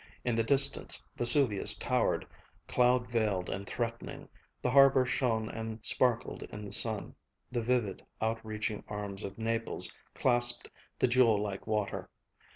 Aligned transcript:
In 0.25 0.33
the 0.33 0.43
distance 0.43 1.05
Vesuvius 1.15 1.75
towered, 1.75 2.25
cloud 2.67 3.07
veiled 3.11 3.49
and 3.51 3.67
threatening, 3.67 4.29
the 4.59 4.71
harbor 4.71 5.05
shone 5.05 5.47
and 5.47 5.77
sparkled 5.85 6.41
in 6.41 6.65
the 6.65 6.71
sun, 6.71 7.13
the 7.51 7.61
vivid, 7.61 8.03
outreaching 8.19 8.83
arms 8.87 9.23
of 9.23 9.37
Naples 9.37 9.95
clasped 10.15 10.71
the 10.97 11.07
jewel 11.07 11.37
like 11.39 11.67
water. 11.67 12.09